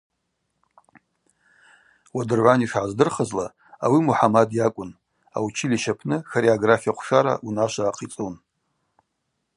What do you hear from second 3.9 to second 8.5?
Мухӏамад йакӏвын, аучилища апны хореография хъвшара унашва ахъицӏун.